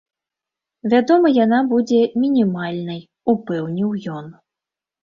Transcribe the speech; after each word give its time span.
Вядома 0.93 1.27
яна 1.45 1.59
будзе 1.75 2.01
мінімальнай, 2.25 3.01
упэўніў 3.37 3.89
ён. 4.19 4.25